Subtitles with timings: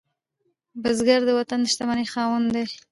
[0.81, 2.65] بزګر د وطن د شتمنۍ خاوند دی